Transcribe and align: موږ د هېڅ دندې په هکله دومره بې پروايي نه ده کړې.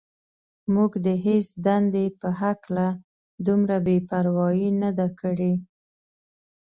موږ 0.73 0.91
د 1.05 1.07
هېڅ 1.25 1.45
دندې 1.65 2.05
په 2.19 2.27
هکله 2.41 2.87
دومره 3.45 3.75
بې 3.85 3.97
پروايي 4.09 4.69
نه 4.81 4.89
ده 4.97 5.07
کړې. 5.19 5.53